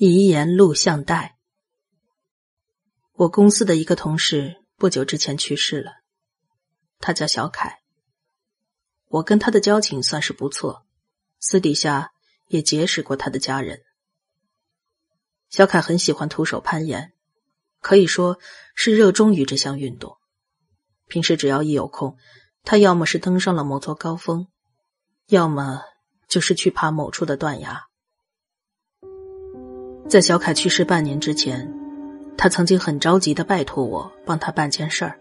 [0.00, 1.36] 遗言录像带。
[3.14, 5.90] 我公司的一个同事不久之前去世了，
[7.00, 7.80] 他叫小凯。
[9.08, 10.86] 我跟他的交情算是不错，
[11.40, 12.12] 私底下
[12.46, 13.82] 也结识过他的家人。
[15.50, 17.12] 小凯很喜欢徒手攀岩，
[17.80, 18.38] 可以说
[18.76, 20.16] 是热衷于这项运动。
[21.08, 22.16] 平时只要一有空，
[22.62, 24.46] 他要么是登上了某座高峰，
[25.26, 25.82] 要么
[26.28, 27.87] 就是去爬某处的断崖。
[30.08, 31.70] 在小凯去世半年之前，
[32.36, 35.18] 他曾经很着急的拜托我帮他办件事儿。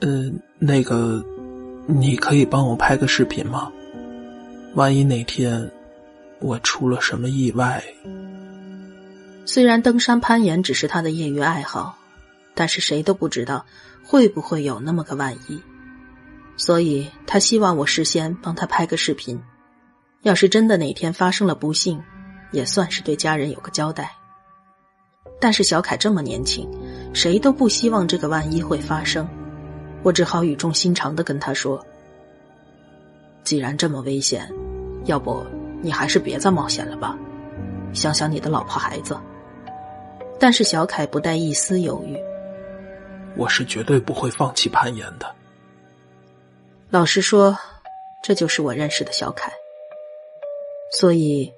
[0.00, 1.24] 嗯，那个，
[1.86, 3.70] 你可以帮我拍个视频吗？
[4.74, 5.70] 万一哪天
[6.40, 7.82] 我出了什么意外……
[9.46, 11.96] 虽然登山攀岩只是他的业余爱好，
[12.54, 13.64] 但是谁都不知道
[14.04, 15.62] 会不会有那么个万一，
[16.56, 19.40] 所以他希望我事先帮他拍个视频。
[20.22, 22.02] 要是真的哪天发生了不幸，
[22.52, 24.10] 也算是对家人有个交代。
[25.40, 26.68] 但是小凯这么年轻，
[27.14, 29.26] 谁都不希望这个万一会发生。
[30.02, 31.82] 我只好语重心长的跟他说
[33.42, 34.50] ：“既然这么危险，
[35.06, 35.44] 要不
[35.80, 37.18] 你还是别再冒险了吧，
[37.94, 39.18] 想想你的老婆孩子。”
[40.38, 42.18] 但是小凯不带一丝犹豫
[43.36, 45.34] ：“我是绝对不会放弃攀岩的。”
[46.90, 47.56] 老实说，
[48.22, 49.50] 这就是我认识的小凯，
[50.98, 51.50] 所以。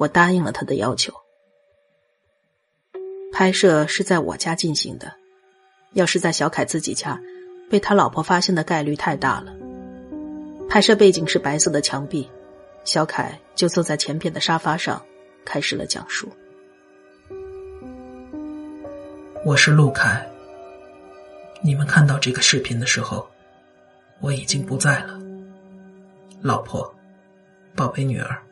[0.00, 1.12] 我答应了他的要求。
[3.34, 5.12] 拍摄是在我家进行的，
[5.92, 7.20] 要是在小凯自己家，
[7.68, 9.54] 被他老婆发现的概率太大了。
[10.70, 12.30] 拍摄背景是白色的墙壁，
[12.82, 15.04] 小凯就坐在前边的沙发上，
[15.44, 16.30] 开始了讲述。
[19.44, 20.26] 我是陆凯。
[21.60, 23.28] 你们看到这个视频的时候，
[24.20, 25.20] 我已经不在了。
[26.40, 26.90] 老婆，
[27.76, 28.42] 宝贝女儿。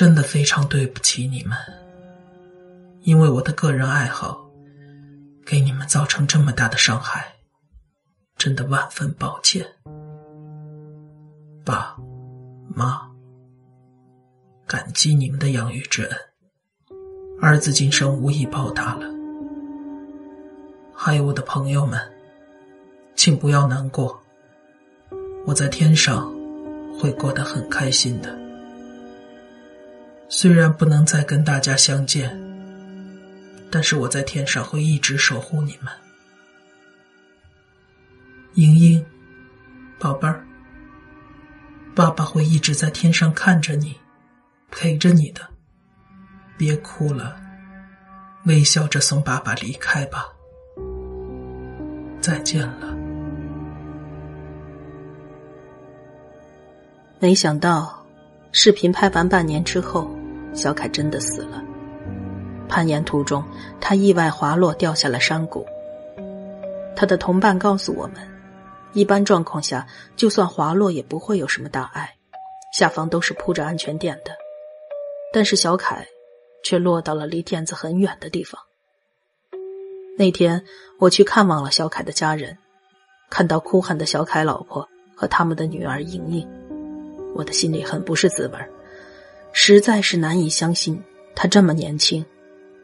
[0.00, 1.54] 真的非常对不起你们，
[3.02, 4.50] 因为我的个人爱好
[5.44, 7.34] 给你们造成这么大的伤害，
[8.38, 9.62] 真的万分抱歉。
[11.66, 11.94] 爸
[12.74, 13.10] 妈，
[14.66, 16.18] 感激你们的养育之恩，
[17.42, 19.06] 儿子今生无以报答了。
[20.94, 22.00] 还有我的朋友们，
[23.14, 24.18] 请不要难过，
[25.46, 26.32] 我在天上
[26.98, 28.49] 会过得很开心的。
[30.32, 32.30] 虽然不能再跟大家相见，
[33.68, 35.92] 但是我在天上会一直守护你们。
[38.54, 39.04] 莹莹，
[39.98, 40.46] 宝贝儿，
[41.96, 43.98] 爸爸会一直在天上看着你，
[44.70, 45.40] 陪着你的。
[46.56, 47.36] 别哭了，
[48.44, 50.28] 微笑着送爸爸离开吧。
[52.20, 52.96] 再见了。
[57.18, 58.06] 没想到，
[58.52, 60.08] 视频拍完半年之后。
[60.52, 61.62] 小凯真的死了。
[62.68, 63.44] 攀岩途中，
[63.80, 65.66] 他意外滑落，掉下了山谷。
[66.94, 68.16] 他的同伴告诉我们，
[68.92, 72.14] 一般状况下，就算滑落也不会有什么大碍，
[72.72, 74.32] 下方都是铺着安全垫的。
[75.32, 76.06] 但是小凯
[76.62, 78.60] 却落到了离垫子很远的地方。
[80.18, 80.62] 那天
[80.98, 82.58] 我去看望了小凯的家人，
[83.30, 86.46] 看到哭喊的小凯老婆和他们的女儿莹莹，
[87.34, 88.68] 我的心里很不是滋味儿。
[89.52, 91.02] 实在是难以相信，
[91.34, 92.24] 他这么年轻，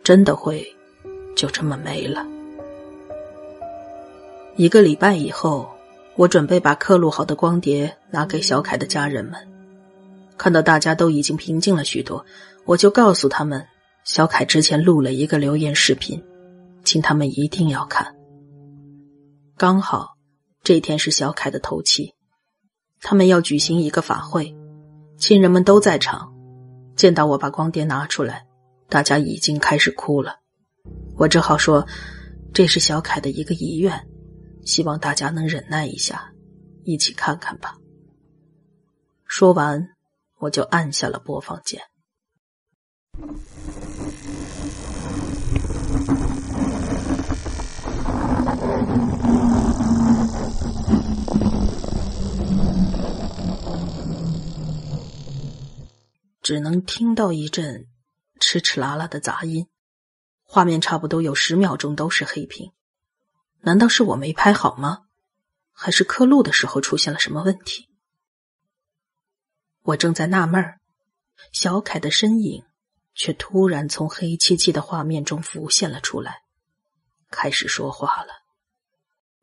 [0.02, 0.66] 真的会
[1.34, 2.26] 就这么没了。
[4.56, 5.68] 一个礼拜以后，
[6.16, 9.34] 我准备把刻录好的光碟拿给小凯的家人们，
[10.36, 12.24] 看到大家都已经平静了许多，
[12.64, 13.66] 我就告诉他们，
[14.04, 16.22] 小凯之前录了一个留言视频，
[16.84, 18.14] 请他们一定要看。
[19.56, 20.16] 刚好
[20.62, 22.14] 这天是小凯的头七，
[23.00, 24.54] 他们要举行一个法会，
[25.18, 26.35] 亲人们都在场。
[26.96, 28.46] 见到我把光碟拿出来，
[28.88, 30.40] 大家已经开始哭了。
[31.16, 31.86] 我只好说，
[32.54, 34.08] 这是小凯的一个遗愿，
[34.64, 36.32] 希望大家能忍耐一下，
[36.84, 37.76] 一起看看吧。
[39.26, 39.88] 说完，
[40.38, 41.82] 我就按下了播放键。
[56.46, 57.88] 只能听到一阵
[58.38, 59.66] 哧哧啦啦的杂音，
[60.44, 62.72] 画面差不多有十秒钟都是黑屏。
[63.62, 65.06] 难道是我没拍好吗？
[65.72, 67.88] 还是刻录的时候出现了什么问题？
[69.82, 70.78] 我正在纳闷儿，
[71.50, 72.64] 小凯的身影
[73.12, 76.42] 却突然从黑漆漆的画面中浮现了出来，
[77.28, 78.32] 开始说话了。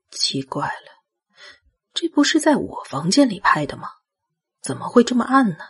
[0.09, 1.03] 奇怪了，
[1.94, 3.89] 这不是在我房间里拍的吗？
[4.61, 5.65] 怎么会这么暗呢？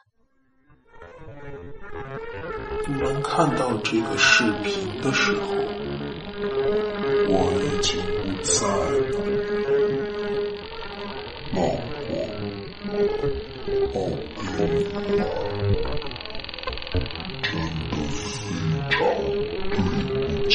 [2.85, 5.55] 你们看到这个视频的时候，
[7.29, 9.07] 我已经不在了。
[11.53, 11.57] 老
[12.03, 12.11] 婆，
[13.93, 13.95] 宝
[14.57, 14.59] 贝，
[17.41, 17.47] 真
[17.89, 18.19] 的非
[18.89, 18.93] 常
[19.69, 19.73] 对
[20.43, 20.53] 不起。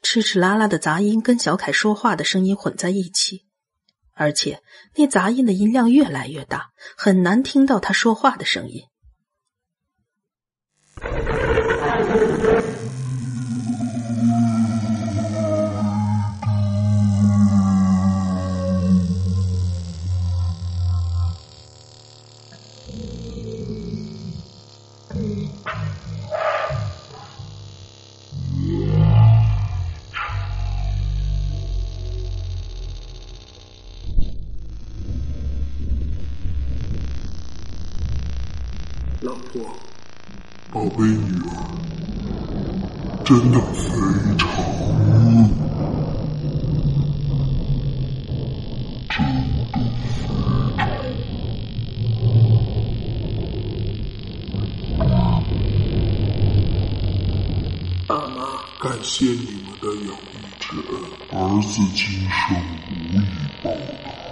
[0.00, 3.49] 吃吃啦啦的杂音跟小凯说话的声音混在一起。
[4.20, 4.60] 而且
[4.96, 8.82] 那杂音的音量越来越大，很难听到他说话的声音。
[39.22, 39.60] 老婆，
[40.72, 41.52] 宝贝女儿，
[43.22, 43.82] 真的非
[44.38, 44.48] 常，
[49.10, 49.76] 真的非
[50.16, 50.24] 常。
[58.06, 58.40] 爸妈，
[58.80, 60.96] 感谢你们的养育之恩，
[61.30, 62.56] 儿子今生
[62.88, 63.20] 无以
[63.62, 64.29] 报答。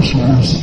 [0.00, 0.56] 我想死。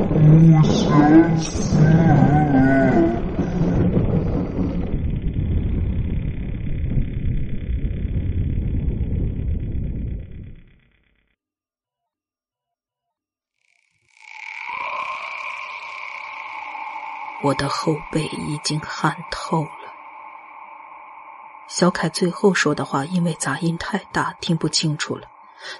[0.00, 1.78] 我想死。
[17.42, 19.77] 我的后背已经汗透了。
[21.68, 25.28] 小凯最后说的话，因为杂音太大，听不清楚了。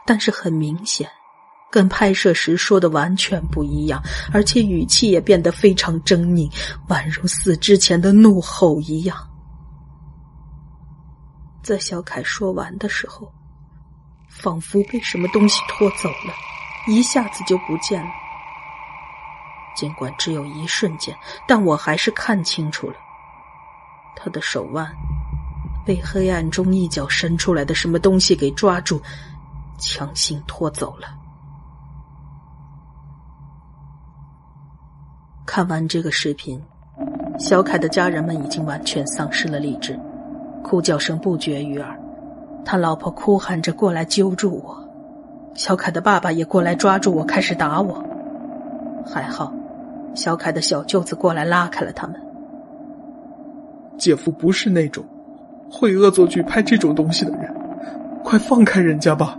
[0.05, 1.11] 但是很明显，
[1.71, 4.03] 跟拍摄时说的完全不一样，
[4.33, 6.53] 而且语气也变得非常狰狞，
[6.89, 9.17] 宛如死之前的怒吼一样。
[11.63, 13.33] 在小凯说完的时候，
[14.29, 16.35] 仿佛被什么东西拖走了，
[16.87, 18.11] 一下子就不见了。
[19.75, 22.97] 尽管只有一瞬间，但我还是看清楚了，
[24.17, 24.93] 他的手腕
[25.89, 29.01] 被黑暗中一脚伸出来的什么东西给抓住，
[29.79, 31.07] 强行拖走了。
[35.47, 36.63] 看完这个视频，
[37.39, 39.99] 小凯的家人们已经完全丧失了理智，
[40.63, 41.99] 哭叫声不绝于耳。
[42.67, 44.87] 他老婆哭喊着过来揪住我，
[45.55, 48.05] 小凯的爸爸也过来抓住我，开始打我。
[49.07, 49.51] 还好。
[50.15, 52.21] 小凯的小舅子过来拉开了他们。
[53.97, 55.03] 姐夫不是那种
[55.71, 57.55] 会恶作剧拍这种东西的人，
[58.25, 59.39] 快放开人家吧。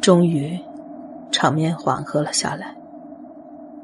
[0.00, 0.58] 终于，
[1.32, 2.76] 场面缓和了下来。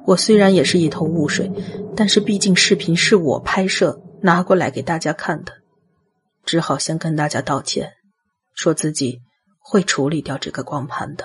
[0.05, 1.50] 我虽然也是一头雾水，
[1.97, 5.53] 但是毕竟视频是我拍摄拿过来给大家看的，
[6.45, 7.93] 只好先跟大家道歉，
[8.55, 9.21] 说自己
[9.59, 11.25] 会处理掉这个光盘的。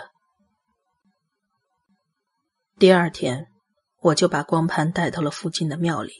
[2.77, 3.47] 第二天，
[4.01, 6.11] 我就把光盘带到了附近的庙里。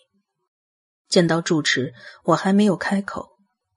[1.09, 1.93] 见到住持，
[2.24, 3.29] 我还没有开口，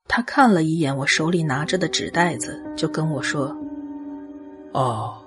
[0.06, 3.56] 他看了一眼我手里拿着的纸袋子，就跟我说
[4.72, 5.18] ：“哦，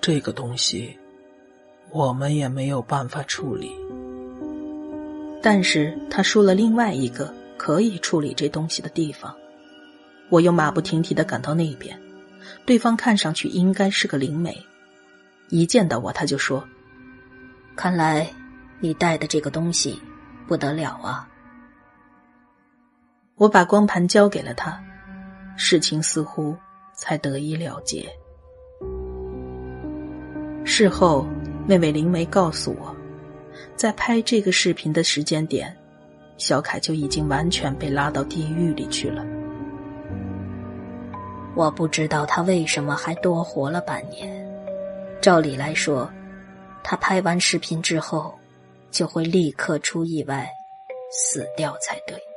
[0.00, 0.98] 这个东西
[1.90, 3.72] 我们也没有办法处理。”
[5.42, 9.34] 但是他说了另外一个可以处理这东西的地方。
[10.30, 12.00] 我又马不停蹄的赶到那边，
[12.64, 14.64] 对方看上去应该是个灵媒。
[15.50, 16.66] 一见到我，他就说
[17.76, 18.32] ：“看来
[18.80, 20.00] 你带的这个东西
[20.46, 21.28] 不得了啊！”
[23.36, 24.82] 我把光盘交给了他，
[25.56, 26.56] 事情似乎
[26.92, 28.08] 才得以了结。
[30.64, 31.26] 事后，
[31.66, 32.94] 那位灵媒告诉我，
[33.76, 35.76] 在拍这个视频的时间点，
[36.38, 39.24] 小凯就已经完全被拉到地狱里去了。
[41.54, 44.44] 我不知道他为什么还多活了半年。
[45.20, 46.10] 照理来说，
[46.82, 48.38] 他拍完视频之后，
[48.94, 50.48] 就会立刻出意外
[51.10, 52.33] 死掉才对。